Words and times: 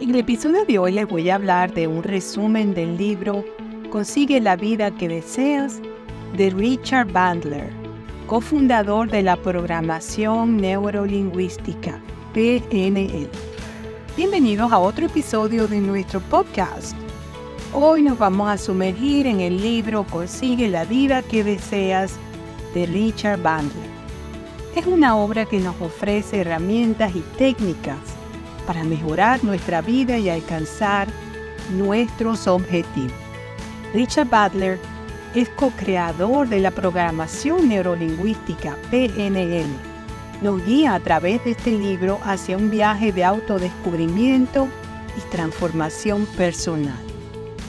En 0.00 0.10
el 0.10 0.20
episodio 0.20 0.64
de 0.64 0.78
hoy 0.78 0.92
les 0.92 1.08
voy 1.08 1.28
a 1.28 1.34
hablar 1.34 1.74
de 1.74 1.88
un 1.88 2.04
resumen 2.04 2.72
del 2.72 2.96
libro 2.96 3.44
Consigue 3.90 4.40
la 4.40 4.54
vida 4.54 4.92
que 4.92 5.08
deseas 5.08 5.80
de 6.36 6.50
Richard 6.50 7.10
Bandler, 7.10 7.72
cofundador 8.28 9.10
de 9.10 9.24
la 9.24 9.34
programación 9.34 10.56
neurolingüística, 10.58 12.00
PNL. 12.32 13.28
Bienvenidos 14.16 14.70
a 14.70 14.78
otro 14.78 15.06
episodio 15.06 15.66
de 15.66 15.80
nuestro 15.80 16.20
podcast. 16.20 16.94
Hoy 17.72 18.02
nos 18.02 18.20
vamos 18.20 18.48
a 18.50 18.56
sumergir 18.56 19.26
en 19.26 19.40
el 19.40 19.60
libro 19.60 20.06
Consigue 20.08 20.68
la 20.68 20.84
vida 20.84 21.22
que 21.22 21.42
deseas 21.42 22.14
de 22.72 22.86
Richard 22.86 23.42
Bandler. 23.42 23.90
Es 24.76 24.86
una 24.86 25.16
obra 25.16 25.44
que 25.44 25.58
nos 25.58 25.74
ofrece 25.80 26.42
herramientas 26.42 27.16
y 27.16 27.20
técnicas 27.36 28.17
para 28.68 28.84
mejorar 28.84 29.42
nuestra 29.42 29.80
vida 29.80 30.16
y 30.16 30.30
alcanzar 30.30 31.08
nuestros 31.76 32.46
objetivos. 32.46 33.10
Richard 33.92 34.28
Bandler 34.28 34.78
es 35.34 35.48
co-creador 35.48 36.48
de 36.48 36.60
la 36.60 36.70
programación 36.70 37.68
neurolingüística 37.68 38.76
PNL 38.92 39.88
nos 40.40 40.64
guía 40.64 40.94
a 40.94 41.00
través 41.00 41.44
de 41.44 41.50
este 41.50 41.72
libro 41.72 42.20
hacia 42.22 42.56
un 42.56 42.70
viaje 42.70 43.12
de 43.12 43.24
autodescubrimiento 43.24 44.68
y 45.16 45.30
transformación 45.32 46.26
personal. 46.36 46.98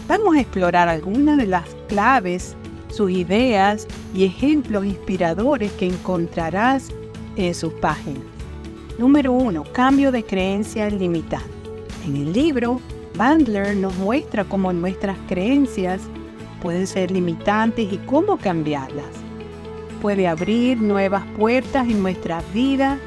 Vamos 0.08 0.36
a 0.36 0.42
explorar 0.42 0.88
algunas 0.88 1.38
de 1.38 1.48
las 1.48 1.66
claves, 1.88 2.56
sus 2.90 3.10
ideas 3.10 3.88
y 4.14 4.26
ejemplos 4.26 4.86
inspiradores 4.86 5.72
que 5.74 5.88
encontrarás 5.88 6.90
en 7.36 7.56
sus 7.56 7.74
páginas. 7.74 8.39
Número 9.00 9.32
1. 9.32 9.64
Cambio 9.72 10.12
de 10.12 10.26
creencias 10.26 10.92
limitadas. 10.92 11.48
En 12.06 12.18
el 12.18 12.34
libro, 12.34 12.82
Bandler 13.16 13.78
nos 13.78 13.96
muestra 13.96 14.44
cómo 14.44 14.74
nuestras 14.74 15.18
creencias 15.30 16.02
pueden 16.62 16.86
ser 16.86 17.10
limitantes 17.10 17.94
y 17.94 17.98
cómo 18.00 18.38
cambiarlas 18.38 19.06
puede 20.02 20.28
abrir 20.28 20.82
nuevas 20.82 21.24
puertas 21.38 21.88
en 21.88 22.04
nuestra 22.04 22.42
vida. 22.54 22.98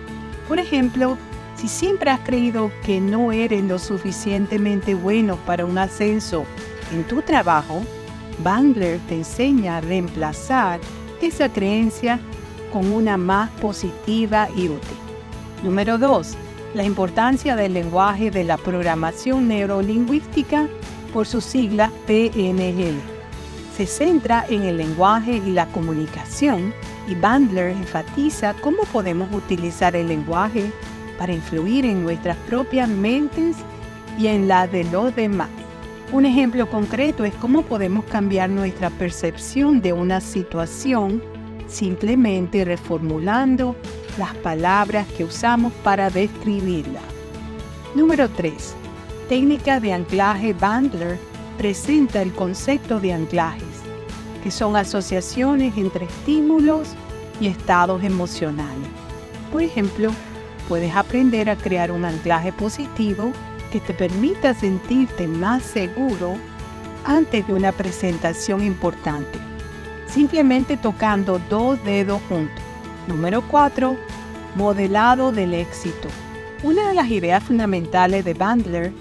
Por 0.48 0.58
ejemplo, 0.58 1.18
si 1.56 1.68
siempre 1.68 2.10
has 2.10 2.20
creído 2.20 2.70
que 2.86 2.98
no 2.98 3.30
eres 3.30 3.62
lo 3.62 3.78
suficientemente 3.78 4.94
bueno 4.94 5.36
para 5.44 5.66
un 5.66 5.76
ascenso 5.76 6.46
en 6.90 7.04
tu 7.04 7.20
trabajo, 7.20 7.82
Bandler 8.42 8.98
te 9.08 9.16
enseña 9.16 9.76
a 9.76 9.80
reemplazar 9.82 10.80
esa 11.20 11.50
creencia 11.50 12.18
con 12.72 12.90
una 12.90 13.18
más 13.18 13.50
positiva 13.60 14.48
y 14.56 14.70
útil. 14.70 15.11
Número 15.62 15.96
2. 15.96 16.34
La 16.74 16.82
importancia 16.82 17.54
del 17.54 17.74
lenguaje 17.74 18.32
de 18.32 18.42
la 18.42 18.56
programación 18.56 19.46
neurolingüística 19.46 20.66
por 21.12 21.24
sus 21.24 21.44
siglas 21.44 21.92
PNL 22.06 23.00
se 23.76 23.86
centra 23.86 24.44
en 24.48 24.62
el 24.62 24.76
lenguaje 24.76 25.36
y 25.36 25.52
la 25.52 25.66
comunicación 25.66 26.74
y 27.06 27.14
Bandler 27.14 27.70
enfatiza 27.70 28.54
cómo 28.54 28.82
podemos 28.92 29.32
utilizar 29.32 29.94
el 29.94 30.08
lenguaje 30.08 30.72
para 31.16 31.32
influir 31.32 31.84
en 31.84 32.02
nuestras 32.02 32.36
propias 32.48 32.88
mentes 32.88 33.56
y 34.18 34.26
en 34.26 34.48
la 34.48 34.66
de 34.66 34.82
los 34.84 35.14
demás. 35.14 35.48
Un 36.10 36.26
ejemplo 36.26 36.68
concreto 36.68 37.24
es 37.24 37.34
cómo 37.34 37.62
podemos 37.62 38.04
cambiar 38.06 38.50
nuestra 38.50 38.90
percepción 38.90 39.80
de 39.80 39.92
una 39.92 40.20
situación 40.20 41.22
simplemente 41.68 42.64
reformulando 42.64 43.76
las 44.18 44.34
palabras 44.36 45.06
que 45.16 45.24
usamos 45.24 45.72
para 45.84 46.10
describirla. 46.10 47.00
Número 47.94 48.28
3. 48.28 48.74
Técnica 49.28 49.80
de 49.80 49.92
anclaje 49.92 50.52
Bandler 50.52 51.18
presenta 51.56 52.22
el 52.22 52.32
concepto 52.32 53.00
de 53.00 53.12
anclajes, 53.12 53.64
que 54.42 54.50
son 54.50 54.76
asociaciones 54.76 55.76
entre 55.76 56.06
estímulos 56.06 56.88
y 57.40 57.46
estados 57.46 58.02
emocionales. 58.02 58.88
Por 59.50 59.62
ejemplo, 59.62 60.10
puedes 60.68 60.94
aprender 60.94 61.48
a 61.50 61.56
crear 61.56 61.90
un 61.90 62.04
anclaje 62.04 62.52
positivo 62.52 63.32
que 63.70 63.80
te 63.80 63.94
permita 63.94 64.54
sentirte 64.54 65.26
más 65.26 65.62
seguro 65.62 66.36
antes 67.04 67.46
de 67.46 67.54
una 67.54 67.72
presentación 67.72 68.62
importante, 68.62 69.38
simplemente 70.06 70.76
tocando 70.76 71.40
dos 71.48 71.82
dedos 71.84 72.20
juntos. 72.28 72.71
Número 73.06 73.42
4. 73.42 73.96
Modelado 74.56 75.32
del 75.32 75.54
éxito. 75.54 76.08
Una 76.62 76.88
de 76.88 76.94
las 76.94 77.10
ideas 77.10 77.42
fundamentales 77.42 78.24
de 78.24 78.34
Bandler 78.34 78.92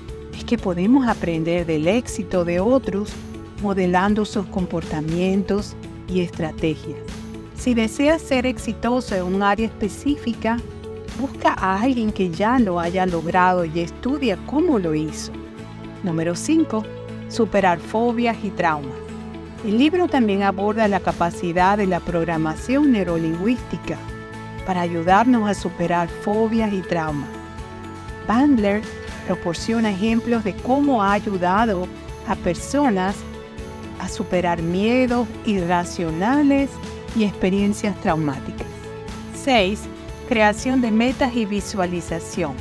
que 0.52 0.58
podemos 0.58 1.08
aprender 1.08 1.66
del 1.66 1.88
éxito 1.88 2.44
de 2.44 2.60
otros 2.60 3.14
modelando 3.62 4.26
sus 4.26 4.46
comportamientos 4.48 5.78
y 6.10 6.20
estrategias. 6.20 7.00
Si 7.56 7.74
deseas 7.74 8.22
ser 8.22 8.46
exitoso 8.46 9.16
en 9.16 9.24
un 9.24 9.44
área 9.44 9.68
específica, 9.68 10.58
busca 11.22 11.54
a 11.54 11.82
alguien 11.82 12.12
que 12.12 12.32
ya 12.32 12.60
lo 12.60 12.82
haya 12.82 13.06
logrado 13.06 13.64
y 13.64 13.80
estudia 13.80 14.38
cómo 14.46 14.78
lo 14.78 14.94
hizo. 14.94 15.32
Número 16.04 16.36
5. 16.36 16.84
Superar 17.30 17.80
fobias 17.80 18.36
y 18.44 18.50
traumas. 18.50 19.11
El 19.64 19.78
libro 19.78 20.08
también 20.08 20.42
aborda 20.42 20.88
la 20.88 21.00
capacidad 21.00 21.78
de 21.78 21.86
la 21.86 22.00
programación 22.00 22.92
neurolingüística 22.92 23.96
para 24.66 24.82
ayudarnos 24.82 25.48
a 25.48 25.54
superar 25.54 26.10
fobias 26.10 26.74
y 26.74 26.82
traumas. 26.82 27.30
Bandler 28.28 28.82
proporciona 29.28 29.92
ejemplos 29.92 30.44
de 30.44 30.56
cómo 30.56 31.04
ha 31.04 31.12
ayudado 31.12 31.88
a 32.28 32.36
personas 32.36 33.16
a 34.00 34.08
superar 34.08 34.64
miedos 34.64 35.28
irracionales 35.46 36.72
y 37.16 37.24
experiencias 37.26 37.96
traumáticas. 38.02 38.68
6. 39.44 39.82
Creación 40.28 40.82
de 40.82 40.90
metas 40.90 41.36
y 41.36 41.46
visualización. 41.46 42.54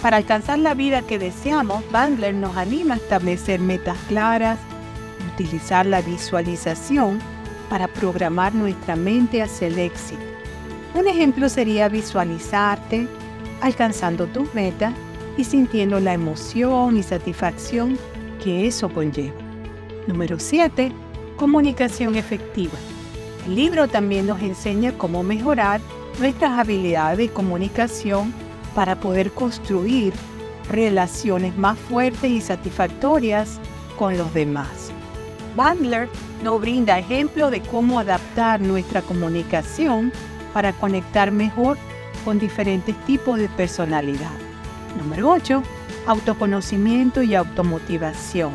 Para 0.00 0.16
alcanzar 0.16 0.58
la 0.60 0.72
vida 0.72 1.02
que 1.02 1.18
deseamos, 1.18 1.84
Bandler 1.90 2.34
nos 2.34 2.56
anima 2.56 2.94
a 2.94 2.98
establecer 2.98 3.60
metas 3.60 3.98
claras 4.08 4.58
utilizar 5.38 5.86
la 5.86 6.02
visualización 6.02 7.20
para 7.70 7.86
programar 7.86 8.54
nuestra 8.54 8.96
mente 8.96 9.40
hacia 9.40 9.68
el 9.68 9.78
éxito. 9.78 10.20
Un 10.94 11.06
ejemplo 11.06 11.48
sería 11.48 11.88
visualizarte 11.88 13.06
alcanzando 13.60 14.26
tus 14.26 14.52
metas 14.52 14.94
y 15.36 15.44
sintiendo 15.44 16.00
la 16.00 16.14
emoción 16.14 16.96
y 16.96 17.02
satisfacción 17.04 17.96
que 18.42 18.66
eso 18.66 18.88
conlleva. 18.88 19.36
Número 20.08 20.40
7. 20.40 20.90
Comunicación 21.36 22.16
efectiva. 22.16 22.78
El 23.46 23.54
libro 23.54 23.86
también 23.86 24.26
nos 24.26 24.40
enseña 24.42 24.92
cómo 24.98 25.22
mejorar 25.22 25.80
nuestras 26.18 26.58
habilidades 26.58 27.18
de 27.18 27.28
comunicación 27.28 28.34
para 28.74 28.98
poder 28.98 29.30
construir 29.30 30.12
relaciones 30.68 31.56
más 31.56 31.78
fuertes 31.78 32.30
y 32.30 32.40
satisfactorias 32.40 33.60
con 33.96 34.18
los 34.18 34.34
demás. 34.34 34.92
Bandler 35.58 36.08
nos 36.44 36.60
brinda 36.60 37.00
ejemplos 37.00 37.50
de 37.50 37.60
cómo 37.60 37.98
adaptar 37.98 38.60
nuestra 38.60 39.02
comunicación 39.02 40.12
para 40.54 40.72
conectar 40.72 41.32
mejor 41.32 41.76
con 42.24 42.38
diferentes 42.38 42.94
tipos 43.06 43.40
de 43.40 43.48
personalidad. 43.48 44.30
Número 44.96 45.30
8. 45.30 45.60
Autoconocimiento 46.06 47.22
y 47.22 47.34
automotivación. 47.34 48.52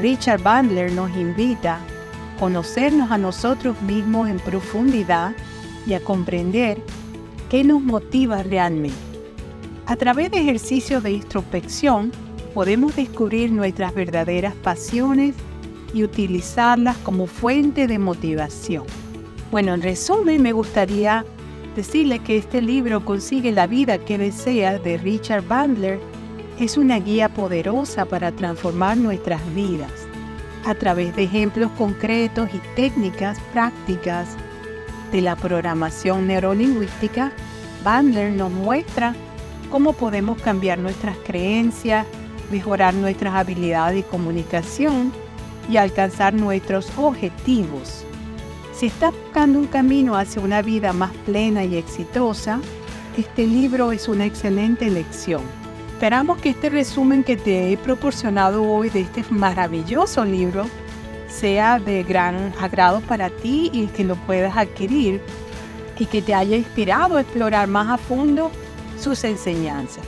Richard 0.00 0.42
Bandler 0.42 0.90
nos 0.92 1.14
invita 1.14 1.74
a 1.74 2.40
conocernos 2.40 3.10
a 3.10 3.18
nosotros 3.18 3.82
mismos 3.82 4.30
en 4.30 4.38
profundidad 4.40 5.34
y 5.86 5.92
a 5.92 6.00
comprender 6.00 6.78
qué 7.50 7.62
nos 7.62 7.82
motiva 7.82 8.42
realmente. 8.42 8.96
A 9.84 9.96
través 9.96 10.30
de 10.30 10.38
ejercicios 10.38 11.02
de 11.02 11.10
introspección 11.10 12.10
podemos 12.54 12.96
descubrir 12.96 13.52
nuestras 13.52 13.92
verdaderas 13.92 14.54
pasiones 14.54 15.34
y 15.94 16.04
utilizarlas 16.04 16.96
como 16.98 17.26
fuente 17.26 17.86
de 17.86 17.98
motivación. 17.98 18.84
Bueno, 19.50 19.74
en 19.74 19.82
resumen, 19.82 20.42
me 20.42 20.52
gustaría 20.52 21.24
Decirle 21.76 22.18
que 22.18 22.36
este 22.36 22.60
libro 22.60 23.04
Consigue 23.04 23.50
la 23.50 23.66
vida 23.66 23.96
que 23.98 24.18
desea 24.18 24.78
de 24.78 24.98
Richard 24.98 25.46
Bandler 25.46 25.98
es 26.58 26.76
una 26.76 26.98
guía 26.98 27.30
poderosa 27.30 28.04
para 28.04 28.30
transformar 28.30 28.98
nuestras 28.98 29.40
vidas 29.54 29.90
a 30.66 30.74
través 30.74 31.16
de 31.16 31.24
ejemplos 31.24 31.70
concretos 31.78 32.50
y 32.52 32.58
técnicas 32.76 33.38
prácticas 33.52 34.36
de 35.12 35.22
la 35.22 35.34
programación 35.34 36.26
neurolingüística. 36.26 37.32
Bandler 37.82 38.32
nos 38.32 38.52
muestra 38.52 39.14
cómo 39.70 39.94
podemos 39.94 40.40
cambiar 40.42 40.78
nuestras 40.78 41.16
creencias, 41.24 42.06
mejorar 42.50 42.92
nuestras 42.92 43.34
habilidades 43.34 44.04
de 44.04 44.10
comunicación 44.10 45.10
y 45.68 45.76
alcanzar 45.76 46.34
nuestros 46.34 46.90
objetivos 46.96 48.04
si 48.82 48.86
estás 48.86 49.12
buscando 49.12 49.60
un 49.60 49.68
camino 49.68 50.16
hacia 50.16 50.42
una 50.42 50.60
vida 50.60 50.92
más 50.92 51.12
plena 51.24 51.62
y 51.62 51.76
exitosa, 51.76 52.60
este 53.16 53.46
libro 53.46 53.92
es 53.92 54.08
una 54.08 54.24
excelente 54.24 54.88
elección. 54.88 55.42
Esperamos 55.92 56.38
que 56.38 56.48
este 56.48 56.68
resumen 56.68 57.22
que 57.22 57.36
te 57.36 57.70
he 57.70 57.76
proporcionado 57.76 58.64
hoy 58.64 58.90
de 58.90 59.02
este 59.02 59.24
maravilloso 59.30 60.24
libro 60.24 60.66
sea 61.28 61.78
de 61.78 62.02
gran 62.02 62.52
agrado 62.60 63.00
para 63.02 63.30
ti 63.30 63.70
y 63.72 63.86
que 63.86 64.02
lo 64.02 64.16
puedas 64.16 64.56
adquirir 64.56 65.20
y 65.96 66.06
que 66.06 66.20
te 66.20 66.34
haya 66.34 66.56
inspirado 66.56 67.18
a 67.18 67.20
explorar 67.20 67.68
más 67.68 67.88
a 67.88 67.98
fondo 67.98 68.50
sus 68.98 69.22
enseñanzas. 69.22 70.02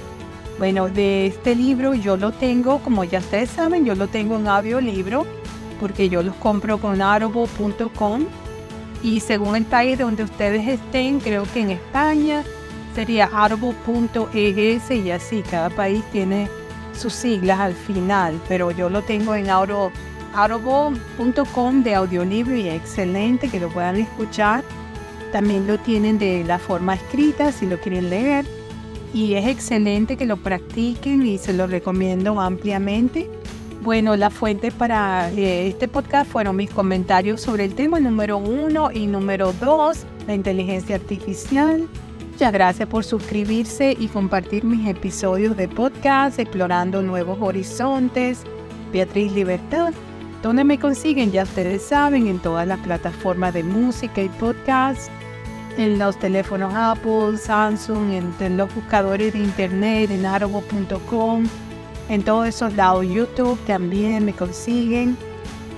Bueno, 0.59 0.89
de 0.89 1.27
este 1.27 1.55
libro 1.55 1.95
yo 1.95 2.17
lo 2.17 2.33
tengo, 2.33 2.81
como 2.81 3.05
ya 3.05 3.21
ustedes 3.21 3.51
saben, 3.51 3.85
yo 3.85 3.95
lo 3.95 4.09
tengo 4.09 4.37
en 4.37 4.49
audiolibro 4.49 5.27
porque 5.81 6.09
yo 6.09 6.23
los 6.23 6.35
compro 6.37 6.79
con 6.79 7.03
audible.com 7.03 8.27
y 9.03 9.21
según 9.21 9.57
el 9.57 9.65
país 9.65 9.99
donde 9.99 10.25
ustedes 10.25 10.67
estén, 10.67 11.21
creo 11.21 11.45
que 11.53 11.61
en 11.61 11.71
España 11.71 12.43
sería 12.95 13.27
audible.es 13.27 14.91
y 14.91 15.11
así, 15.11 15.43
cada 15.43 15.69
país 15.71 16.03
tiene 16.13 16.49
sus 16.97 17.13
siglas 17.13 17.61
al 17.61 17.75
final, 17.75 18.41
pero 18.49 18.71
yo 18.71 18.89
lo 18.89 19.03
tengo 19.03 19.35
en 19.35 19.51
audible.com 19.51 19.93
de 21.83 21.95
audiolibro 21.95 22.55
y 22.55 22.69
excelente 22.69 23.49
que 23.49 23.61
lo 23.61 23.69
puedan 23.69 23.97
escuchar. 23.97 24.65
También 25.33 25.67
lo 25.67 25.79
tienen 25.79 26.19
de 26.19 26.45
la 26.45 26.59
forma 26.59 26.95
escrita 26.95 27.51
si 27.53 27.67
lo 27.67 27.79
quieren 27.81 28.09
leer 28.09 28.47
y 29.13 29.35
es 29.35 29.47
excelente 29.47 30.17
que 30.17 30.27
lo 30.27 30.37
practiquen 30.37 31.27
y 31.27 31.39
se 31.39 31.53
lo 31.53 31.67
recomiendo 31.67 32.41
ampliamente. 32.41 33.31
Bueno, 33.85 34.17
la 34.17 34.31
fuente 34.31 34.73
para 34.73 35.31
eh, 35.33 35.69
este 35.69 35.89
podcast 35.89 36.31
fueron 36.31 36.57
mis 36.57 36.71
comentarios 36.71 37.43
sobre 37.43 37.67
el 37.67 37.75
tema 37.75 38.01
número 38.01 38.39
uno 38.39 38.91
y 38.91 39.07
número 39.07 39.53
dos, 39.53 40.07
la 40.27 40.35
inteligencia 40.35 40.97
artificial. 40.97 41.87
Muchas 42.31 42.51
gracias 42.51 42.89
por 42.89 43.05
suscribirse 43.05 43.95
y 44.01 44.09
compartir 44.09 44.65
mis 44.65 44.89
episodios 44.89 45.55
de 45.59 45.69
podcast 45.69 46.39
Explorando 46.39 47.03
Nuevos 47.03 47.37
Horizontes. 47.43 48.45
Beatriz 48.91 49.31
Libertad, 49.33 49.93
donde 50.43 50.65
me 50.65 50.79
consiguen, 50.79 51.31
ya 51.31 51.43
ustedes 51.43 51.83
saben, 51.83 52.27
en 52.27 52.39
todas 52.39 52.67
las 52.67 52.81
plataformas 52.81 53.53
de 53.53 53.65
música 53.65 54.23
y 54.23 54.31
podcast 54.31 55.11
en 55.77 55.99
los 55.99 56.19
teléfonos 56.19 56.73
Apple, 56.75 57.37
Samsung, 57.37 58.33
en, 58.41 58.57
los 58.57 58.75
buscadores 58.75 59.35
de 59.35 59.41
internet, 59.41 60.11
en 60.11 60.25
arbo.com, 60.25 61.45
en 62.09 62.23
todos 62.23 62.47
esos 62.47 62.75
lados, 62.75 63.07
YouTube 63.07 63.59
también 63.67 64.25
me 64.25 64.33
consiguen. 64.33 65.17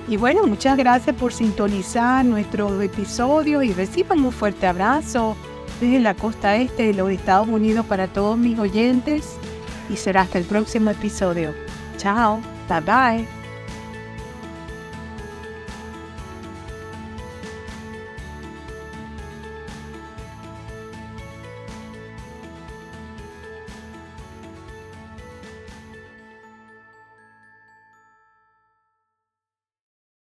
Y 0.07 0.17
bueno, 0.17 0.45
muchas 0.45 0.77
gracias 0.77 1.15
por 1.15 1.33
sintonizar 1.33 2.23
nuestro 2.23 2.81
episodio 2.81 3.61
y 3.61 3.73
reciban 3.73 4.23
un 4.23 4.31
fuerte 4.31 4.67
abrazo 4.67 5.35
desde 5.81 5.99
la 5.99 6.13
costa 6.13 6.55
este 6.55 6.87
de 6.87 6.93
los 6.93 7.11
Estados 7.11 7.47
Unidos 7.47 7.85
para 7.85 8.07
todos 8.07 8.37
mis 8.37 8.57
oyentes 8.57 9.35
y 9.89 9.97
será 9.97 10.21
hasta 10.21 10.37
el 10.37 10.45
próximo 10.45 10.91
episodio. 10.91 11.53
Chao, 11.97 12.39
bye 12.69 12.81
bye. 12.81 13.36